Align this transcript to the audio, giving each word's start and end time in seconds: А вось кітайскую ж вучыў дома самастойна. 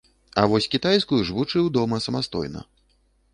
А 0.43 0.45
вось 0.53 0.67
кітайскую 0.75 1.19
ж 1.27 1.35
вучыў 1.35 1.69
дома 1.77 2.01
самастойна. 2.07 2.65